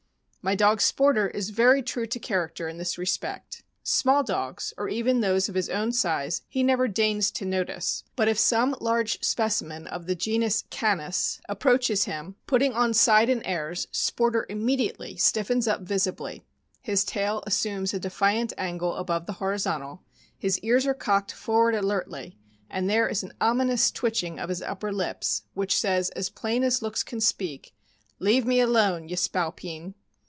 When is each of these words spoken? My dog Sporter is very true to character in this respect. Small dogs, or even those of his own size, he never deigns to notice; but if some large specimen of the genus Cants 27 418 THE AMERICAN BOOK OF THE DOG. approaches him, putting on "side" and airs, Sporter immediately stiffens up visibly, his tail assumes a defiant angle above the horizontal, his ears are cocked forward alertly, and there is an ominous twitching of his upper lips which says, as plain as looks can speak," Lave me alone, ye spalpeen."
My 0.43 0.55
dog 0.55 0.79
Sporter 0.79 1.29
is 1.35 1.51
very 1.51 1.83
true 1.83 2.07
to 2.07 2.17
character 2.17 2.67
in 2.67 2.79
this 2.79 2.97
respect. 2.97 3.61
Small 3.83 4.23
dogs, 4.23 4.73
or 4.75 4.89
even 4.89 5.19
those 5.21 5.47
of 5.47 5.53
his 5.53 5.69
own 5.69 5.91
size, 5.91 6.41
he 6.49 6.63
never 6.63 6.87
deigns 6.87 7.29
to 7.33 7.45
notice; 7.45 8.03
but 8.15 8.27
if 8.27 8.39
some 8.39 8.75
large 8.81 9.23
specimen 9.23 9.85
of 9.85 10.07
the 10.07 10.15
genus 10.15 10.63
Cants 10.71 11.39
27 11.45 11.45
418 11.45 11.45
THE 11.45 11.45
AMERICAN 11.45 11.45
BOOK 11.45 11.45
OF 11.45 11.45
THE 11.45 11.45
DOG. 11.45 11.57
approaches 11.59 12.05
him, 12.05 12.35
putting 12.47 12.73
on 12.73 12.93
"side" 12.95 13.29
and 13.29 13.41
airs, 13.45 13.85
Sporter 13.93 14.45
immediately 14.49 15.15
stiffens 15.17 15.67
up 15.67 15.81
visibly, 15.81 16.43
his 16.81 17.03
tail 17.05 17.43
assumes 17.45 17.93
a 17.93 17.99
defiant 17.99 18.51
angle 18.57 18.95
above 18.95 19.27
the 19.27 19.33
horizontal, 19.33 20.01
his 20.39 20.57
ears 20.61 20.87
are 20.87 20.95
cocked 20.95 21.31
forward 21.31 21.75
alertly, 21.75 22.39
and 22.67 22.89
there 22.89 23.07
is 23.07 23.21
an 23.21 23.33
ominous 23.39 23.91
twitching 23.91 24.39
of 24.39 24.49
his 24.49 24.63
upper 24.63 24.91
lips 24.91 25.43
which 25.53 25.79
says, 25.79 26.09
as 26.15 26.29
plain 26.31 26.63
as 26.63 26.81
looks 26.81 27.03
can 27.03 27.21
speak," 27.21 27.75
Lave 28.17 28.47
me 28.47 28.59
alone, 28.59 29.07
ye 29.07 29.15
spalpeen." 29.15 29.93